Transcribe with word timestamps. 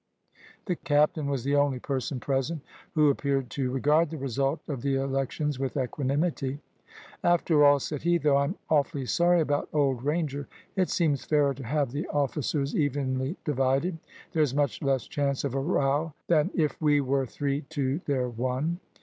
The 0.65 0.75
captain 0.75 1.27
was 1.27 1.43
the 1.43 1.55
only 1.55 1.77
person 1.77 2.19
present 2.19 2.63
who 2.95 3.11
appeared 3.11 3.51
to 3.51 3.69
regard 3.69 4.09
the 4.09 4.17
result 4.17 4.59
of 4.67 4.81
the 4.81 4.95
elections 4.95 5.59
with 5.59 5.77
equanimity. 5.77 6.57
"After 7.23 7.63
all," 7.63 7.79
said 7.79 8.01
he, 8.01 8.17
"though 8.17 8.37
I'm 8.37 8.55
awfully 8.67 9.05
sorry 9.05 9.41
about 9.41 9.69
old 9.71 10.03
Ranger, 10.03 10.47
it 10.75 10.89
seems 10.89 11.23
fairer 11.25 11.53
to 11.53 11.65
have 11.65 11.91
the 11.91 12.07
officers 12.07 12.75
evenly 12.75 13.37
divided. 13.45 13.99
There's 14.31 14.55
much 14.55 14.81
less 14.81 15.05
chance 15.05 15.43
of 15.43 15.53
a 15.53 15.59
row 15.61 16.13
than 16.25 16.49
it 16.55 16.77
we 16.81 16.99
were 16.99 17.27
three 17.27 17.61
to 17.69 17.99
their 18.07 18.27
one." 18.27 18.79